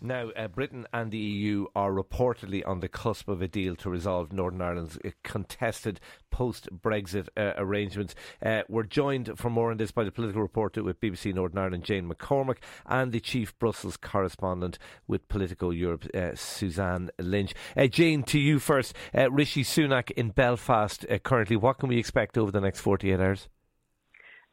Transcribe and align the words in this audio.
Now, 0.00 0.30
uh, 0.36 0.46
Britain 0.46 0.86
and 0.92 1.10
the 1.10 1.18
EU 1.18 1.66
are 1.74 1.90
reportedly 1.90 2.66
on 2.66 2.78
the 2.78 2.88
cusp 2.88 3.28
of 3.28 3.42
a 3.42 3.48
deal 3.48 3.74
to 3.76 3.90
resolve 3.90 4.32
Northern 4.32 4.62
Ireland's 4.62 4.96
uh, 5.04 5.10
contested 5.24 5.98
post 6.30 6.68
Brexit 6.72 7.28
uh, 7.36 7.54
arrangements. 7.56 8.14
Uh, 8.40 8.62
we're 8.68 8.84
joined 8.84 9.32
for 9.36 9.50
more 9.50 9.72
on 9.72 9.76
this 9.78 9.90
by 9.90 10.04
the 10.04 10.12
political 10.12 10.40
reporter 10.40 10.84
with 10.84 11.00
BBC 11.00 11.34
Northern 11.34 11.58
Ireland, 11.58 11.82
Jane 11.82 12.08
McCormack, 12.08 12.58
and 12.86 13.10
the 13.10 13.18
chief 13.18 13.58
Brussels 13.58 13.96
correspondent 13.96 14.78
with 15.08 15.28
Politico 15.28 15.70
Europe, 15.70 16.06
uh, 16.14 16.30
Suzanne 16.34 17.10
Lynch. 17.18 17.52
Jane, 17.90 18.22
to 18.24 18.38
you 18.38 18.60
first. 18.60 18.94
Rishi 19.30 19.64
Sunak 19.64 20.12
in 20.12 20.30
Belfast 20.30 21.04
currently. 21.24 21.56
What 21.56 21.78
can 21.78 21.88
we 21.88 21.98
expect 21.98 22.38
over 22.38 22.52
the 22.52 22.60
next 22.60 22.80
48 22.80 23.18
hours? 23.18 23.48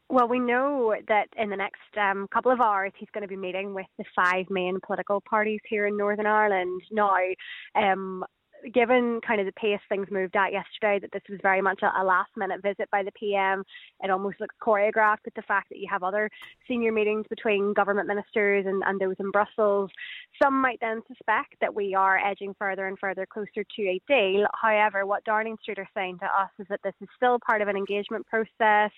Well, 0.07 0.27
we 0.27 0.39
know 0.39 0.95
that 1.07 1.29
in 1.35 1.49
the 1.49 1.57
next 1.57 1.79
um, 1.99 2.27
couple 2.31 2.51
of 2.51 2.61
hours 2.61 2.91
he's 2.95 3.09
going 3.11 3.23
to 3.23 3.27
be 3.27 3.35
meeting 3.35 3.73
with 3.73 3.87
the 3.97 4.05
five 4.15 4.45
main 4.51 4.79
political 4.85 5.19
parties 5.27 5.61
here 5.67 5.87
in 5.87 5.97
Northern 5.97 6.27
Ireland. 6.27 6.81
Now, 6.91 7.15
um, 7.75 8.23
given 8.73 9.19
kind 9.25 9.39
of 9.39 9.45
the 9.45 9.53
pace 9.53 9.79
things 9.89 10.07
moved 10.11 10.35
at 10.35 10.51
yesterday, 10.51 10.99
that 10.99 11.11
this 11.11 11.21
was 11.29 11.39
very 11.41 11.61
much 11.61 11.81
a, 11.81 11.91
a 12.01 12.03
last 12.03 12.31
minute 12.35 12.61
visit 12.61 12.89
by 12.91 13.03
the 13.03 13.11
PM. 13.11 13.63
It 14.03 14.09
almost 14.09 14.39
looks 14.39 14.55
choreographed 14.61 15.25
with 15.25 15.33
the 15.35 15.41
fact 15.43 15.69
that 15.69 15.79
you 15.79 15.87
have 15.89 16.03
other 16.03 16.29
senior 16.67 16.91
meetings 16.91 17.25
between 17.29 17.73
government 17.73 18.07
ministers 18.07 18.65
and, 18.67 18.83
and 18.85 18.99
those 18.99 19.15
in 19.19 19.31
Brussels. 19.31 19.89
Some 20.41 20.61
might 20.61 20.79
then 20.81 21.01
suspect 21.07 21.55
that 21.61 21.73
we 21.73 21.95
are 21.95 22.17
edging 22.17 22.55
further 22.57 22.87
and 22.87 22.97
further 22.99 23.25
closer 23.25 23.63
to 23.75 23.81
a 23.83 24.01
deal. 24.07 24.45
However, 24.53 25.05
what 25.05 25.23
Downing 25.25 25.57
Street 25.61 25.79
are 25.79 25.89
saying 25.95 26.19
to 26.19 26.25
us 26.25 26.49
is 26.59 26.67
that 26.69 26.81
this 26.83 26.95
is 27.01 27.07
still 27.15 27.39
part 27.45 27.61
of 27.61 27.67
an 27.67 27.77
engagement 27.77 28.25
process. 28.27 28.91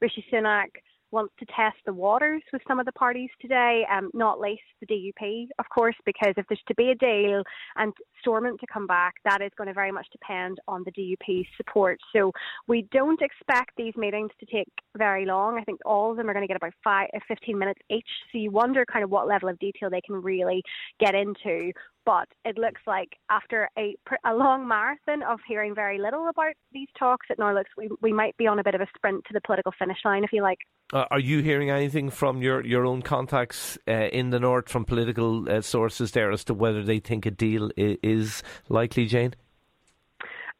Rishi 0.00 0.24
Sunak 0.32 0.68
wants 1.14 1.32
to 1.38 1.46
test 1.46 1.76
the 1.86 1.92
waters 1.92 2.42
with 2.52 2.60
some 2.68 2.78
of 2.78 2.86
the 2.86 2.92
parties 2.92 3.30
today, 3.40 3.86
um, 3.90 4.10
not 4.12 4.40
least 4.40 4.62
the 4.80 4.86
DUP, 4.86 5.46
of 5.58 5.64
course, 5.72 5.94
because 6.04 6.34
if 6.36 6.44
there's 6.48 6.60
to 6.68 6.74
be 6.74 6.90
a 6.90 6.94
deal 6.94 7.42
and 7.76 7.92
Stormont 8.20 8.60
to 8.60 8.66
come 8.70 8.86
back, 8.86 9.14
that 9.24 9.40
is 9.40 9.50
going 9.56 9.68
to 9.68 9.74
very 9.74 9.92
much 9.92 10.06
depend 10.12 10.58
on 10.68 10.84
the 10.84 10.92
DUP's 10.92 11.46
support. 11.56 11.98
So 12.14 12.32
we 12.66 12.86
don't 12.90 13.20
expect 13.22 13.70
these 13.76 13.94
meetings 13.96 14.30
to 14.40 14.46
take 14.46 14.68
very 14.96 15.24
long. 15.24 15.58
I 15.58 15.64
think 15.64 15.80
all 15.86 16.10
of 16.10 16.16
them 16.16 16.28
are 16.28 16.34
going 16.34 16.44
to 16.44 16.48
get 16.48 16.56
about 16.56 16.74
five, 16.82 17.08
uh, 17.14 17.20
15 17.28 17.56
minutes 17.56 17.80
each. 17.90 18.08
So 18.32 18.38
you 18.38 18.50
wonder 18.50 18.84
kind 18.84 19.04
of 19.04 19.10
what 19.10 19.28
level 19.28 19.48
of 19.48 19.58
detail 19.58 19.90
they 19.90 20.00
can 20.00 20.16
really 20.16 20.62
get 20.98 21.14
into. 21.14 21.72
But 22.06 22.28
it 22.44 22.58
looks 22.58 22.82
like 22.86 23.16
after 23.30 23.70
a, 23.78 23.96
a 24.24 24.34
long 24.34 24.68
marathon 24.68 25.22
of 25.22 25.40
hearing 25.46 25.74
very 25.74 25.98
little 25.98 26.28
about 26.28 26.54
these 26.72 26.88
talks, 26.98 27.26
it 27.30 27.38
now 27.38 27.54
looks 27.54 27.70
we, 27.78 27.88
we 28.02 28.12
might 28.12 28.36
be 28.36 28.46
on 28.46 28.58
a 28.58 28.64
bit 28.64 28.74
of 28.74 28.82
a 28.82 28.86
sprint 28.94 29.24
to 29.26 29.32
the 29.32 29.40
political 29.40 29.72
finish 29.78 29.98
line, 30.04 30.22
if 30.22 30.32
you 30.32 30.42
like. 30.42 30.58
Uh, 30.92 31.06
are 31.10 31.20
you 31.20 31.40
hearing 31.40 31.70
anything 31.70 32.10
from 32.10 32.42
your, 32.42 32.64
your 32.64 32.84
own 32.84 33.00
contacts 33.00 33.78
uh, 33.88 33.92
in 33.92 34.30
the 34.30 34.38
north 34.38 34.68
from 34.68 34.84
political 34.84 35.50
uh, 35.50 35.62
sources 35.62 36.12
there 36.12 36.30
as 36.30 36.44
to 36.44 36.52
whether 36.52 36.82
they 36.82 36.98
think 36.98 37.24
a 37.24 37.30
deal 37.30 37.70
is 37.76 38.42
likely, 38.68 39.06
Jane? 39.06 39.34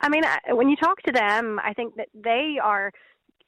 I 0.01 0.09
mean, 0.09 0.25
uh, 0.25 0.57
when 0.57 0.69
you 0.69 0.77
talk 0.77 1.03
to 1.03 1.13
them, 1.13 1.61
I 1.63 1.73
think 1.75 1.97
that 1.97 2.09
they 2.15 2.59
are 2.63 2.91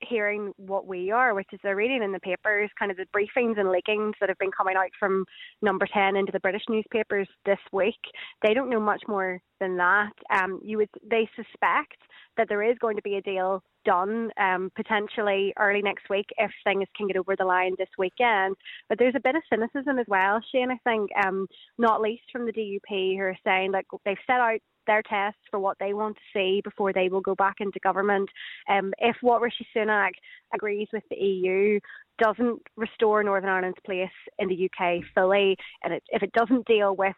hearing 0.01 0.53
what 0.57 0.87
we 0.87 1.11
are, 1.11 1.35
which 1.35 1.49
is 1.53 1.61
they're 1.63 1.77
reading 1.77 2.03
in 2.03 2.13
the 2.13 2.21
papers 2.21 2.71
kind 2.79 2.91
of 2.91 2.97
the 2.97 3.07
briefings 3.17 3.59
and 3.59 3.69
leakings 3.69 4.13
that 4.21 4.29
have 4.29 4.39
been 4.39 4.51
coming 4.51 4.77
out 4.77 4.91
from 4.99 5.25
number 5.63 5.87
10 5.93 6.17
into 6.17 6.33
the 6.33 6.41
British 6.41 6.63
newspapers 6.69 7.29
this 7.45 7.59
week. 7.73 7.95
They 8.43 8.55
don't 8.55 8.71
know 8.71 8.81
much 8.81 9.03
more 9.09 9.41
than 9.61 9.77
that. 9.79 10.13
Um, 10.33 10.61
you 10.63 10.79
would, 10.79 10.91
they 11.09 11.29
suspect 11.35 11.97
that 12.37 12.49
there 12.49 12.63
is 12.63 12.77
going 12.79 12.97
to 12.97 13.03
be 13.03 13.17
a 13.17 13.23
deal 13.23 13.63
done 13.85 14.31
um, 14.39 14.71
potentially 14.75 15.55
early 15.59 15.81
next 15.81 16.11
week 16.11 16.27
if 16.39 16.51
things 16.65 16.87
can 16.97 17.07
get 17.07 17.17
over 17.17 17.35
the 17.37 17.45
line 17.45 17.75
this 17.79 17.89
weekend. 17.97 18.57
But 18.89 18.99
there's 18.99 19.15
a 19.17 19.21
bit 19.21 19.37
of 19.37 19.43
cynicism 19.49 19.99
as 19.99 20.07
well, 20.09 20.41
Shane, 20.53 20.71
I 20.71 20.79
think, 20.85 21.11
um, 21.25 21.47
not 21.79 22.01
least 22.01 22.25
from 22.33 22.45
the 22.47 22.53
DUP 22.53 23.17
who 23.17 23.23
are 23.23 23.39
saying 23.45 23.73
like 23.73 23.87
they've 24.05 24.17
set 24.27 24.41
out 24.41 24.61
their 24.87 25.03
tests 25.03 25.41
for 25.51 25.61
what 25.61 25.77
they 25.79 25.93
want 25.93 26.17
to 26.17 26.23
see 26.33 26.61
before 26.63 26.93
they 26.93 27.09
will 27.09 27.21
go 27.21 27.35
back 27.35 27.57
into 27.61 27.79
government. 27.81 28.29
Um, 28.69 28.93
if 28.99 29.17
what 29.21 29.41
Rishi 29.41 29.67
Sunak 29.75 30.13
agrees 30.55 30.89
with 30.93 31.05
the 31.11 31.17
EU 31.17 31.81
doesn't 32.19 32.63
restore 32.77 33.23
Northern 33.23 33.51
Ireland's 33.51 33.79
place 33.85 34.09
in 34.39 34.49
the 34.49 34.71
UK 34.71 35.03
fully, 35.15 35.57
and 35.83 35.95
it, 35.95 36.03
if 36.09 36.23
it 36.23 36.33
doesn't 36.33 36.67
deal 36.67 36.97
with 36.97 37.17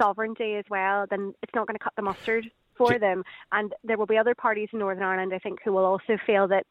sovereignty 0.00 0.54
as 0.54 0.64
well, 0.70 1.06
then 1.08 1.32
it's 1.42 1.54
not 1.54 1.66
going 1.66 1.76
to 1.76 1.84
cut 1.84 1.92
the 1.96 2.02
mustard 2.02 2.50
for 2.76 2.98
them. 2.98 3.22
And 3.52 3.74
there 3.84 3.98
will 3.98 4.06
be 4.06 4.18
other 4.18 4.34
parties 4.34 4.68
in 4.72 4.78
Northern 4.78 5.04
Ireland, 5.04 5.32
I 5.34 5.38
think, 5.38 5.60
who 5.64 5.72
will 5.72 5.84
also 5.84 6.16
feel 6.26 6.48
that 6.48 6.64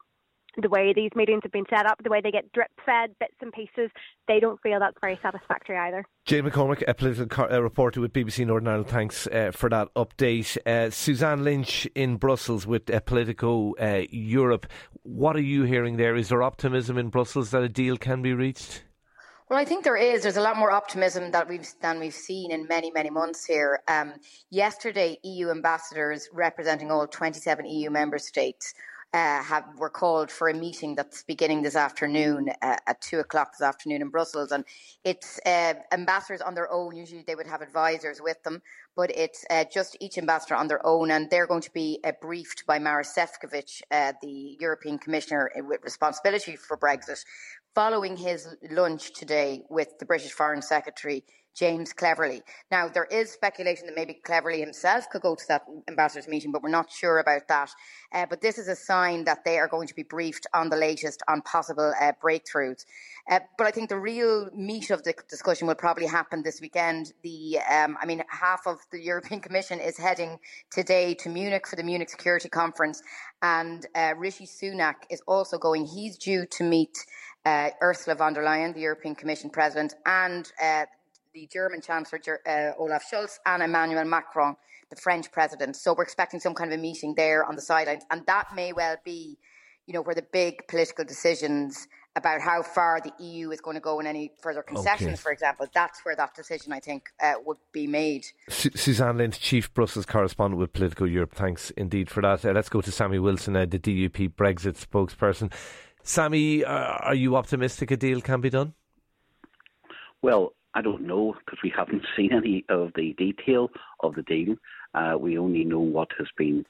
the 0.56 0.68
way 0.68 0.92
these 0.94 1.10
meetings 1.14 1.40
have 1.42 1.52
been 1.52 1.64
set 1.70 1.86
up, 1.86 2.02
the 2.02 2.10
way 2.10 2.20
they 2.22 2.30
get 2.30 2.50
drip 2.52 2.70
fed 2.84 3.14
bits 3.18 3.34
and 3.40 3.52
pieces, 3.52 3.90
they 4.28 4.40
don't 4.40 4.60
feel 4.62 4.78
that's 4.80 4.96
very 5.00 5.18
satisfactory 5.22 5.76
either. 5.76 6.04
Jane 6.24 6.44
McCormack, 6.44 6.82
a 6.86 6.94
political 6.94 7.46
uh, 7.50 7.60
reporter 7.60 8.00
with 8.00 8.12
BBC 8.12 8.46
Northern 8.46 8.68
Ireland, 8.68 8.88
thanks 8.88 9.26
uh, 9.26 9.50
for 9.52 9.68
that 9.70 9.88
update. 9.94 10.56
Uh, 10.66 10.90
Suzanne 10.90 11.44
Lynch 11.44 11.86
in 11.94 12.16
Brussels 12.16 12.66
with 12.66 12.90
uh, 12.90 13.00
Politico 13.00 13.74
uh, 13.74 14.02
Europe. 14.10 14.66
What 15.02 15.36
are 15.36 15.42
you 15.42 15.64
hearing 15.64 15.96
there? 15.96 16.16
Is 16.16 16.28
there 16.28 16.42
optimism 16.42 16.98
in 16.98 17.08
Brussels 17.08 17.50
that 17.50 17.62
a 17.62 17.68
deal 17.68 17.96
can 17.96 18.22
be 18.22 18.32
reached? 18.32 18.84
Well, 19.48 19.58
I 19.58 19.64
think 19.64 19.82
there 19.82 19.96
is. 19.96 20.22
There's 20.22 20.36
a 20.36 20.40
lot 20.40 20.56
more 20.56 20.70
optimism 20.70 21.32
that 21.32 21.48
we've 21.48 21.66
than 21.82 21.98
we've 21.98 22.14
seen 22.14 22.52
in 22.52 22.68
many, 22.68 22.92
many 22.92 23.10
months 23.10 23.44
here. 23.44 23.80
Um, 23.88 24.14
yesterday, 24.50 25.18
EU 25.24 25.50
ambassadors 25.50 26.28
representing 26.32 26.92
all 26.92 27.04
27 27.08 27.66
EU 27.66 27.90
member 27.90 28.18
states 28.18 28.74
uh, 29.12 29.42
have 29.42 29.64
were 29.76 29.90
called 29.90 30.30
for 30.30 30.48
a 30.48 30.54
meeting 30.54 30.94
that's 30.94 31.24
beginning 31.24 31.62
this 31.62 31.74
afternoon 31.74 32.48
uh, 32.62 32.76
at 32.86 33.00
two 33.00 33.18
o'clock 33.18 33.52
this 33.52 33.66
afternoon 33.66 34.02
in 34.02 34.08
Brussels, 34.08 34.52
and 34.52 34.64
it's 35.04 35.40
uh, 35.44 35.74
ambassadors 35.92 36.40
on 36.40 36.54
their 36.54 36.70
own. 36.72 36.94
Usually, 36.94 37.24
they 37.26 37.34
would 37.34 37.46
have 37.46 37.60
advisors 37.60 38.20
with 38.22 38.40
them, 38.44 38.62
but 38.94 39.10
it's 39.10 39.44
uh, 39.50 39.64
just 39.72 39.96
each 40.00 40.16
ambassador 40.16 40.54
on 40.54 40.68
their 40.68 40.84
own, 40.86 41.10
and 41.10 41.28
they're 41.28 41.46
going 41.46 41.62
to 41.62 41.72
be 41.72 41.98
uh, 42.04 42.12
briefed 42.20 42.64
by 42.66 42.78
Maros 42.78 43.12
Sefcovic, 43.12 43.82
uh, 43.90 44.12
the 44.22 44.56
European 44.60 44.98
Commissioner 44.98 45.50
with 45.56 45.82
responsibility 45.82 46.54
for 46.54 46.76
Brexit, 46.76 47.24
following 47.74 48.16
his 48.16 48.54
lunch 48.70 49.12
today 49.12 49.64
with 49.68 49.98
the 49.98 50.06
British 50.06 50.32
Foreign 50.32 50.62
Secretary 50.62 51.24
James 51.54 51.92
Cleverly. 51.92 52.42
Now, 52.70 52.88
there 52.88 53.06
is 53.06 53.30
speculation 53.30 53.86
that 53.86 53.96
maybe 53.96 54.14
Cleverly 54.14 54.60
himself 54.60 55.08
could 55.10 55.22
go 55.22 55.34
to 55.34 55.44
that 55.48 55.64
ambassadors' 55.88 56.28
meeting, 56.28 56.52
but 56.52 56.62
we're 56.62 56.70
not 56.70 56.90
sure 56.90 57.18
about 57.18 57.48
that. 57.48 57.70
Uh, 58.12 58.26
but 58.28 58.40
this 58.40 58.58
is 58.58 58.68
a 58.68 58.76
sign 58.76 59.24
that 59.24 59.44
they 59.44 59.58
are 59.58 59.68
going 59.68 59.88
to 59.88 59.94
be 59.94 60.02
briefed 60.02 60.46
on 60.54 60.68
the 60.68 60.76
latest 60.76 61.22
on 61.28 61.42
possible 61.42 61.92
uh, 62.00 62.12
breakthroughs. 62.22 62.84
Uh, 63.30 63.40
but 63.58 63.66
I 63.66 63.70
think 63.70 63.88
the 63.88 63.98
real 63.98 64.48
meat 64.54 64.90
of 64.90 65.02
the 65.02 65.14
discussion 65.28 65.66
will 65.66 65.74
probably 65.74 66.06
happen 66.06 66.42
this 66.42 66.60
weekend. 66.60 67.12
The, 67.22 67.58
um, 67.70 67.96
I 68.00 68.06
mean, 68.06 68.22
half 68.28 68.66
of 68.66 68.78
the 68.92 69.00
European 69.00 69.40
Commission 69.50 69.80
is 69.80 69.96
heading 69.96 70.38
today 70.70 71.14
to 71.14 71.28
Munich 71.28 71.66
for 71.66 71.76
the 71.76 71.82
Munich 71.82 72.10
Security 72.10 72.48
Conference, 72.48 73.02
and 73.42 73.86
uh, 73.94 74.14
Rishi 74.16 74.46
Sunak 74.46 74.94
is 75.10 75.22
also 75.26 75.58
going. 75.58 75.86
He's 75.86 76.16
due 76.16 76.46
to 76.46 76.64
meet 76.64 76.96
uh, 77.44 77.70
Ursula 77.82 78.16
von 78.16 78.32
der 78.32 78.42
Leyen, 78.42 78.74
the 78.74 78.80
European 78.80 79.14
Commission 79.14 79.50
President, 79.50 79.94
and 80.06 80.50
uh, 80.62 80.84
the 81.32 81.48
German 81.52 81.80
Chancellor 81.80 82.20
uh, 82.46 82.72
Olaf 82.78 83.04
Scholz 83.10 83.38
and 83.46 83.62
Emmanuel 83.62 84.04
Macron, 84.04 84.56
the 84.90 84.96
French 84.96 85.30
President. 85.32 85.76
So 85.76 85.94
we're 85.94 86.02
expecting 86.02 86.40
some 86.40 86.54
kind 86.54 86.72
of 86.72 86.78
a 86.78 86.82
meeting 86.82 87.14
there 87.14 87.44
on 87.44 87.56
the 87.56 87.62
sidelines, 87.62 88.04
and 88.10 88.24
that 88.26 88.54
may 88.54 88.72
well 88.72 88.96
be, 89.04 89.38
you 89.86 89.94
know, 89.94 90.02
where 90.02 90.14
the 90.14 90.26
big 90.32 90.66
political 90.68 91.04
decisions 91.04 91.88
about 92.16 92.40
how 92.40 92.60
far 92.62 93.00
the 93.00 93.12
EU 93.24 93.50
is 93.50 93.60
going 93.60 93.76
to 93.76 93.80
go 93.80 94.00
in 94.00 94.06
any 94.06 94.32
further 94.42 94.62
concessions, 94.62 95.10
okay. 95.10 95.16
for 95.16 95.30
example. 95.30 95.66
That's 95.72 96.00
where 96.04 96.16
that 96.16 96.34
decision, 96.34 96.72
I 96.72 96.80
think, 96.80 97.08
uh, 97.22 97.34
would 97.44 97.58
be 97.72 97.86
made. 97.86 98.26
Su- 98.48 98.72
Suzanne 98.74 99.16
Lynch, 99.16 99.38
Chief 99.38 99.72
Brussels 99.72 100.06
Correspondent 100.06 100.58
with 100.58 100.72
Politico 100.72 101.04
Europe. 101.04 101.34
Thanks 101.34 101.70
indeed 101.70 102.10
for 102.10 102.20
that. 102.22 102.44
Uh, 102.44 102.50
let's 102.50 102.68
go 102.68 102.80
to 102.80 102.90
Sammy 102.90 103.20
Wilson, 103.20 103.54
uh, 103.54 103.64
the 103.64 103.78
DUP 103.78 104.34
Brexit 104.34 104.84
spokesperson. 104.84 105.52
Sammy, 106.02 106.64
uh, 106.64 106.72
are 106.72 107.14
you 107.14 107.36
optimistic 107.36 107.92
a 107.92 107.96
deal 107.96 108.20
can 108.20 108.40
be 108.40 108.50
done? 108.50 108.74
Well, 110.20 110.54
I 110.74 110.82
don't 110.82 111.06
know 111.06 111.34
because 111.44 111.58
we 111.62 111.72
haven't 111.76 112.04
seen 112.16 112.32
any 112.32 112.64
of 112.68 112.92
the 112.94 113.14
detail 113.14 113.70
of 114.00 114.14
the 114.14 114.22
deal. 114.22 114.56
Uh, 114.94 115.16
we 115.18 115.38
only 115.38 115.64
know 115.64 115.80
what 115.80 116.08
has 116.18 116.28
been 116.36 116.64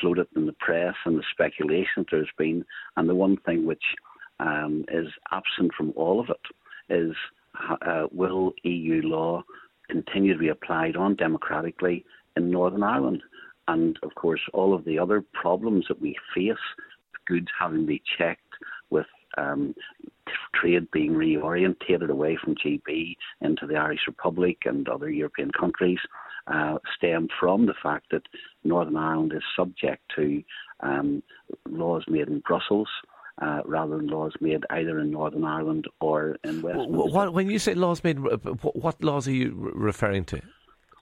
floated 0.00 0.26
in 0.36 0.46
the 0.46 0.54
press 0.54 0.94
and 1.04 1.18
the 1.18 1.24
speculation 1.30 1.88
that 1.98 2.06
there's 2.10 2.28
been. 2.38 2.64
And 2.96 3.08
the 3.08 3.14
one 3.14 3.36
thing 3.38 3.66
which 3.66 3.82
um, 4.40 4.84
is 4.92 5.08
absent 5.30 5.72
from 5.76 5.92
all 5.96 6.20
of 6.20 6.30
it 6.30 6.94
is 6.94 7.14
uh, 7.86 8.06
will 8.12 8.52
EU 8.64 9.02
law 9.02 9.42
continue 9.90 10.32
to 10.32 10.38
be 10.38 10.48
applied 10.48 10.96
on 10.96 11.16
democratically 11.16 12.04
in 12.36 12.50
Northern 12.50 12.82
Ireland? 12.82 13.22
And 13.68 13.98
of 14.02 14.14
course, 14.14 14.40
all 14.52 14.74
of 14.74 14.84
the 14.84 14.98
other 14.98 15.22
problems 15.32 15.86
that 15.88 16.00
we 16.00 16.16
face, 16.34 16.56
goods 17.26 17.48
having 17.58 17.82
to 17.82 17.86
be 17.86 18.02
checked 18.18 18.40
with 18.90 19.06
um, 19.38 19.74
trade 20.54 20.90
being 20.92 21.12
reorientated 21.12 22.10
away 22.10 22.38
from 22.42 22.54
GB 22.54 23.16
into 23.40 23.66
the 23.66 23.76
Irish 23.76 24.00
Republic 24.06 24.58
and 24.64 24.88
other 24.88 25.10
European 25.10 25.50
countries 25.50 25.98
uh, 26.46 26.78
stem 26.96 27.28
from 27.38 27.66
the 27.66 27.74
fact 27.82 28.06
that 28.10 28.22
Northern 28.64 28.96
Ireland 28.96 29.32
is 29.34 29.42
subject 29.56 30.02
to 30.16 30.42
um, 30.80 31.22
laws 31.68 32.04
made 32.08 32.28
in 32.28 32.40
Brussels. 32.40 32.88
uh, 33.40 33.60
rather 33.64 33.96
than 33.96 34.08
laws 34.08 34.32
made 34.40 34.64
either 34.70 35.00
in 35.00 35.10
Northern 35.10 35.44
Ireland 35.44 35.86
or 36.00 36.36
in 36.44 36.62
Westminster. 36.62 37.30
when 37.30 37.48
you 37.48 37.58
say 37.58 37.74
laws 37.74 38.04
made, 38.04 38.18
what 38.18 39.02
laws 39.02 39.26
are 39.26 39.32
you 39.32 39.72
referring 39.74 40.24
to? 40.26 40.40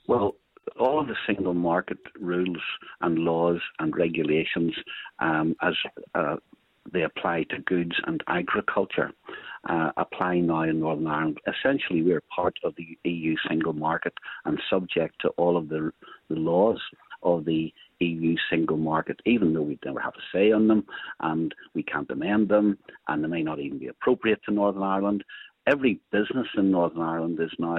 Well, 0.06 0.36
all 0.78 1.00
of 1.00 1.08
the 1.08 1.16
single 1.26 1.54
market 1.54 1.98
rules 2.20 2.62
and 3.00 3.18
laws 3.18 3.60
and 3.78 3.94
regulations 3.96 4.72
um, 5.18 5.56
as 5.62 5.74
uh, 6.14 6.36
they 6.92 7.02
apply 7.02 7.44
to 7.50 7.58
goods 7.60 7.92
and 8.06 8.22
agriculture 8.26 9.12
uh, 9.68 9.90
apply 9.96 10.40
now 10.40 10.62
in 10.62 10.80
Northern 10.80 11.06
Ireland. 11.06 11.38
Essentially, 11.46 12.02
we're 12.02 12.22
part 12.34 12.56
of 12.64 12.74
the 12.76 12.98
EU 13.04 13.36
single 13.48 13.72
market 13.72 14.14
and 14.44 14.60
subject 14.70 15.16
to 15.20 15.28
all 15.30 15.56
of 15.56 15.68
the, 15.68 15.92
the 16.28 16.36
laws 16.36 16.80
of 17.22 17.44
the 17.44 17.72
EU 18.00 18.34
single 18.50 18.78
market, 18.78 19.20
even 19.26 19.52
though 19.52 19.62
we 19.62 19.78
never 19.84 20.00
have 20.00 20.14
a 20.16 20.36
say 20.36 20.52
on 20.52 20.68
them 20.68 20.86
and 21.20 21.54
we 21.74 21.82
can't 21.82 22.10
amend 22.10 22.48
them 22.48 22.78
and 23.08 23.22
they 23.22 23.28
may 23.28 23.42
not 23.42 23.60
even 23.60 23.78
be 23.78 23.88
appropriate 23.88 24.40
to 24.44 24.54
Northern 24.54 24.82
Ireland. 24.82 25.22
Every 25.66 26.00
business 26.10 26.46
in 26.56 26.70
Northern 26.70 27.02
Ireland 27.02 27.38
is 27.40 27.52
now 27.58 27.78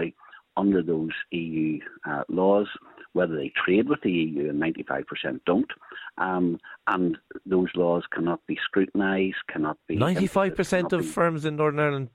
under 0.58 0.84
those 0.84 1.10
EU 1.32 1.80
uh, 2.08 2.24
laws, 2.30 2.68
whether 3.14 3.36
they 3.36 3.52
trade 3.66 3.90
with 3.90 4.02
the 4.02 4.12
EU, 4.12 4.50
and 4.50 4.62
95% 4.62 5.42
don't. 5.46 5.70
Um, 6.18 6.60
and 6.88 7.18
those 7.46 7.70
laws 7.76 8.04
cannot 8.14 8.46
be 8.48 8.58
scrutinised, 8.64 9.38
cannot 9.50 9.78
be. 9.88 9.98
95% 9.98 10.94
of 10.94 11.02
be, 11.02 11.08
firms 11.08 11.46
in 11.46 11.56
Northern 11.56 11.80
Ireland 11.80 12.10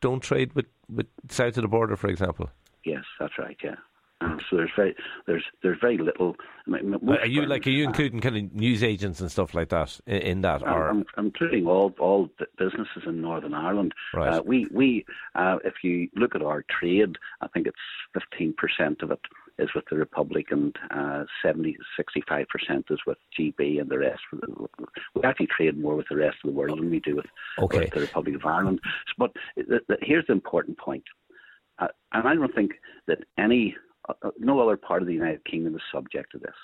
don't 0.00 0.20
trade 0.20 0.52
with, 0.54 0.66
with 0.88 1.06
south 1.28 1.56
of 1.56 1.62
the 1.62 1.68
border, 1.68 1.96
for 1.96 2.08
example? 2.08 2.50
Yes, 2.84 3.04
that's 3.18 3.38
right, 3.38 3.56
yeah. 3.62 3.76
Um, 4.22 4.40
so 4.48 4.56
there's 4.56 4.70
very 4.74 4.96
there's 5.26 5.44
there's 5.62 5.76
very 5.78 5.98
little. 5.98 6.36
I 6.66 6.70
mean, 6.70 6.94
are 7.06 7.26
you 7.26 7.44
like 7.44 7.66
are 7.66 7.70
you 7.70 7.84
including 7.84 8.20
kind 8.20 8.34
of 8.34 8.54
news 8.54 8.82
agents 8.82 9.20
and 9.20 9.30
stuff 9.30 9.54
like 9.54 9.68
that 9.68 10.00
in, 10.06 10.16
in 10.16 10.40
that? 10.40 10.62
Or 10.62 10.88
I'm, 10.88 11.04
I'm, 11.18 11.26
including 11.26 11.66
all 11.66 11.94
all 11.98 12.30
businesses 12.56 13.02
in 13.06 13.20
Northern 13.20 13.52
Ireland. 13.52 13.92
Right. 14.14 14.32
Uh, 14.32 14.42
we 14.42 14.68
we 14.72 15.04
uh, 15.34 15.58
if 15.64 15.74
you 15.82 16.08
look 16.16 16.34
at 16.34 16.40
our 16.40 16.64
trade, 16.80 17.16
I 17.42 17.48
think 17.48 17.66
it's 17.66 17.76
fifteen 18.14 18.54
percent 18.54 19.02
of 19.02 19.10
it 19.10 19.20
is 19.58 19.68
with 19.74 19.84
the 19.90 19.96
Republic 19.96 20.46
and 20.50 20.76
uh, 20.90 21.24
70, 21.42 21.76
65% 21.98 22.46
is 22.90 22.98
with 23.06 23.18
GB 23.38 23.80
and 23.80 23.88
the 23.88 23.98
rest. 23.98 24.20
We 25.14 25.22
actually 25.24 25.48
trade 25.48 25.78
more 25.78 25.96
with 25.96 26.06
the 26.10 26.16
rest 26.16 26.36
of 26.44 26.50
the 26.50 26.56
world 26.56 26.78
than 26.78 26.90
we 26.90 27.00
do 27.00 27.16
with, 27.16 27.26
okay. 27.58 27.80
with 27.80 27.90
the 27.90 28.00
Republic 28.00 28.34
of 28.34 28.44
Ireland. 28.44 28.80
But 29.18 29.32
the, 29.56 29.80
the, 29.88 29.96
here's 30.02 30.26
the 30.26 30.32
important 30.32 30.78
point. 30.78 31.04
Uh, 31.78 31.88
and 32.12 32.26
I 32.26 32.34
don't 32.34 32.54
think 32.54 32.72
that 33.06 33.18
any 33.38 33.76
uh, 34.08 34.14
uh, 34.22 34.30
no 34.38 34.60
other 34.60 34.76
part 34.76 35.02
of 35.02 35.08
the 35.08 35.14
United 35.14 35.44
Kingdom 35.44 35.74
is 35.74 35.82
subject 35.92 36.32
to 36.32 36.38
this. 36.38 36.54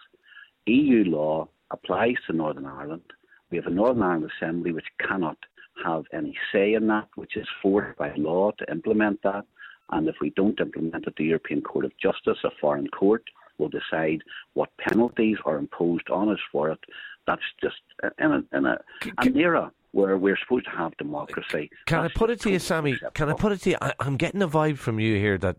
EU 0.66 1.04
law 1.04 1.48
applies 1.70 2.14
to 2.26 2.36
Northern 2.36 2.66
Ireland. 2.66 3.02
We 3.50 3.58
have 3.58 3.66
a 3.66 3.70
Northern 3.70 4.02
Ireland 4.02 4.30
Assembly 4.38 4.72
which 4.72 4.86
cannot 5.06 5.36
have 5.84 6.04
any 6.12 6.34
say 6.52 6.74
in 6.74 6.86
that, 6.88 7.08
which 7.16 7.36
is 7.36 7.46
forced 7.62 7.98
by 7.98 8.12
law 8.16 8.52
to 8.58 8.70
implement 8.70 9.20
that. 9.22 9.44
And 9.90 10.08
if 10.08 10.16
we 10.20 10.30
don't 10.30 10.58
implement 10.60 11.06
it, 11.06 11.14
the 11.16 11.24
European 11.24 11.60
Court 11.62 11.84
of 11.84 11.92
Justice, 11.98 12.38
a 12.44 12.50
foreign 12.60 12.88
court, 12.88 13.24
will 13.58 13.68
decide 13.68 14.22
what 14.54 14.70
penalties 14.78 15.36
are 15.44 15.58
imposed 15.58 16.08
on 16.10 16.30
us 16.30 16.38
for 16.50 16.70
it. 16.70 16.80
That's 17.26 17.42
just 17.62 17.76
in 18.18 18.32
a, 18.32 18.56
in 18.56 18.66
a, 18.66 18.78
an 19.18 19.36
era 19.36 19.70
where 19.92 20.16
we're 20.16 20.38
supposed 20.38 20.64
to 20.64 20.70
have 20.70 20.96
democracy. 20.96 21.70
Can 21.86 22.00
I 22.00 22.08
put 22.08 22.30
it 22.30 22.40
to 22.40 22.50
you, 22.50 22.58
Sammy? 22.58 22.98
Can 23.14 23.28
I 23.28 23.34
put 23.34 23.52
it 23.52 23.60
to 23.62 23.70
you? 23.70 23.76
I, 23.80 23.92
am 24.00 24.16
getting 24.16 24.42
a 24.42 24.48
vibe 24.48 24.78
from 24.78 24.98
you 24.98 25.16
here 25.16 25.38
that 25.38 25.56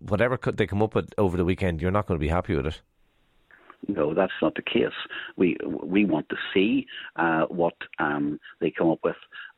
whatever 0.00 0.38
they 0.52 0.66
come 0.66 0.82
up 0.82 0.94
with 0.94 1.12
over 1.18 1.36
the 1.36 1.44
weekend, 1.44 1.80
you're 1.80 1.90
not 1.90 2.06
going 2.06 2.18
to 2.18 2.24
be 2.24 2.28
happy 2.28 2.54
with 2.54 2.66
it. 2.66 2.80
No, 3.88 4.14
that's 4.14 4.32
not 4.40 4.54
the 4.54 4.62
case. 4.62 4.94
We 5.36 5.58
we 5.62 6.04
want 6.06 6.28
to 6.30 6.36
see 6.54 6.86
uh, 7.16 7.44
what 7.46 7.74
um, 7.98 8.40
they 8.60 8.70
come 8.70 8.90
up 8.90 9.00
with, 9.04 9.16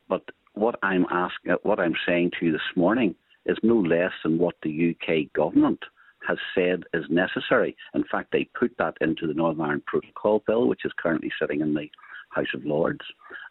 but 0.09 0.23
what 0.55 0.77
I'm 0.83 1.07
asking, 1.11 1.53
what 1.63 1.79
I'm 1.79 1.95
saying 2.07 2.33
to 2.41 2.47
you 2.47 2.53
this 2.53 2.61
morning, 2.75 3.15
is 3.47 3.57
no 3.63 3.77
less 3.77 4.13
than 4.23 4.39
what 4.39 4.57
the 4.63 4.95
UK 4.95 5.33
government 5.33 5.81
has 6.27 6.39
said 6.55 6.83
is 6.93 7.05
necessary. 7.09 7.77
In 7.95 8.05
fact, 8.11 8.33
they 8.33 8.49
put 8.59 8.73
that 8.79 8.97
into 9.01 9.27
the 9.27 9.35
Northern 9.35 9.61
Ireland 9.63 9.87
Protocol 9.87 10.43
Bill, 10.47 10.67
which 10.67 10.85
is 10.85 10.93
currently 10.99 11.31
sitting 11.41 11.61
in 11.61 11.75
the 11.75 11.89
House 12.31 12.53
of 12.55 12.65
Lords. 12.65 13.05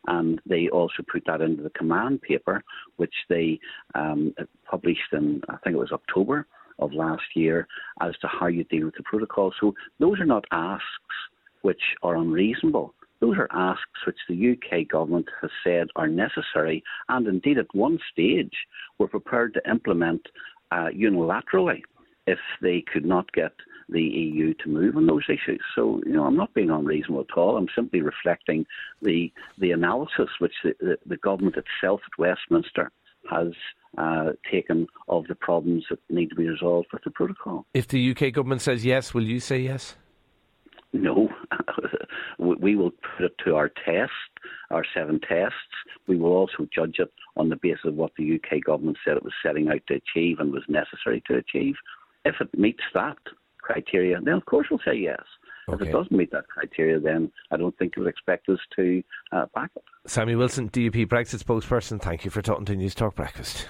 And 0.07 0.41
they 0.45 0.67
also 0.69 1.03
put 1.11 1.23
that 1.25 1.41
into 1.41 1.63
the 1.63 1.69
command 1.71 2.21
paper, 2.21 2.63
which 2.97 3.13
they 3.29 3.59
um, 3.95 4.33
published 4.69 5.13
in, 5.13 5.41
I 5.49 5.57
think 5.57 5.75
it 5.75 5.79
was 5.79 5.91
October 5.91 6.47
of 6.79 6.93
last 6.93 7.23
year, 7.35 7.67
as 8.01 8.15
to 8.17 8.27
how 8.27 8.47
you 8.47 8.65
deal 8.65 8.85
with 8.85 8.95
the 8.95 9.03
protocol. 9.03 9.53
So 9.59 9.73
those 9.99 10.19
are 10.19 10.25
not 10.25 10.45
asks 10.51 10.83
which 11.61 11.81
are 12.03 12.17
unreasonable. 12.17 12.93
Those 13.25 13.37
are 13.39 13.47
asks 13.51 14.05
which 14.05 14.19
the 14.29 14.51
UK 14.51 14.87
government 14.87 15.27
has 15.41 15.49
said 15.63 15.87
are 15.95 16.07
necessary, 16.07 16.83
and 17.09 17.25
indeed 17.25 17.57
at 17.57 17.73
one 17.73 17.97
stage 18.11 18.53
were 18.99 19.07
prepared 19.07 19.55
to 19.55 19.67
implement 19.69 20.21
uh, 20.71 20.89
unilaterally 20.93 21.81
if 22.27 22.37
they 22.61 22.83
could 22.93 23.03
not 23.03 23.31
get 23.31 23.53
the 23.89 24.03
EU 24.03 24.53
to 24.55 24.69
move 24.69 24.95
on 24.95 25.07
those 25.07 25.23
issues. 25.27 25.61
So, 25.73 26.01
you 26.05 26.13
know, 26.13 26.25
I'm 26.25 26.37
not 26.37 26.53
being 26.53 26.69
unreasonable 26.69 27.25
at 27.27 27.35
all. 27.35 27.57
I'm 27.57 27.67
simply 27.75 28.01
reflecting 28.01 28.67
the 29.01 29.31
the 29.57 29.71
analysis 29.71 30.29
which 30.37 30.53
the, 30.63 30.75
the, 30.79 30.97
the 31.07 31.17
government 31.17 31.55
itself 31.57 32.01
at 32.05 32.19
Westminster 32.19 32.91
has 33.27 33.53
uh, 33.97 34.33
taken 34.51 34.85
of 35.07 35.25
the 35.25 35.35
problems 35.35 35.83
that 35.89 35.99
need 36.09 36.29
to 36.29 36.35
be 36.35 36.47
resolved 36.47 36.89
with 36.93 37.03
the 37.03 37.11
protocol. 37.11 37.65
If 37.73 37.87
the 37.87 38.11
UK 38.11 38.33
government 38.33 38.61
says 38.61 38.85
yes, 38.85 39.15
will 39.15 39.23
you 39.23 39.39
say 39.39 39.61
yes? 39.61 39.95
No. 41.01 41.29
we 42.39 42.75
will 42.75 42.91
put 42.91 43.25
it 43.25 43.35
to 43.45 43.55
our 43.55 43.69
test, 43.69 44.11
our 44.71 44.85
seven 44.93 45.19
tests. 45.19 45.55
We 46.07 46.17
will 46.17 46.31
also 46.31 46.67
judge 46.73 46.95
it 46.99 47.11
on 47.35 47.49
the 47.49 47.57
basis 47.61 47.85
of 47.85 47.95
what 47.95 48.11
the 48.17 48.35
UK 48.35 48.63
government 48.63 48.97
said 49.03 49.17
it 49.17 49.23
was 49.23 49.33
setting 49.43 49.69
out 49.69 49.81
to 49.87 49.95
achieve 49.95 50.39
and 50.39 50.51
was 50.51 50.63
necessary 50.67 51.23
to 51.27 51.37
achieve. 51.37 51.75
If 52.23 52.35
it 52.39 52.57
meets 52.57 52.83
that, 52.93 53.17
criteria, 53.61 54.19
then 54.21 54.35
of 54.35 54.45
course 54.45 54.67
we'll 54.69 54.79
say 54.85 54.95
yes. 54.95 55.21
Okay. 55.67 55.83
If 55.83 55.89
it 55.89 55.91
doesn't 55.91 56.11
meet 56.11 56.31
that 56.31 56.47
criteria, 56.47 56.99
then 56.99 57.31
I 57.51 57.57
don't 57.57 57.75
think 57.77 57.93
you 57.95 58.03
would 58.03 58.09
expect 58.09 58.47
us 58.49 58.59
to 58.75 59.03
uh, 59.31 59.45
back 59.55 59.71
it. 59.75 59.83
Sammy 60.05 60.35
Wilson, 60.35 60.69
DUP 60.69 61.07
Brexit 61.07 61.43
spokesperson, 61.43 61.99
thank 61.99 62.23
you 62.23 62.31
for 62.31 62.43
talking 62.43 62.65
to 62.65 62.75
News 62.75 62.93
Talk 62.93 63.15
Breakfast. 63.15 63.69